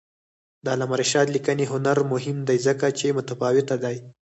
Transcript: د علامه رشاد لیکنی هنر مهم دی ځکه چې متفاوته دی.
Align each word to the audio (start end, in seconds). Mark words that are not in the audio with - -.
د 0.63 0.65
علامه 0.73 0.95
رشاد 1.01 1.27
لیکنی 1.35 1.65
هنر 1.73 1.97
مهم 2.13 2.37
دی 2.47 2.57
ځکه 2.67 2.85
چې 2.97 3.15
متفاوته 3.17 3.75
دی. 3.83 3.97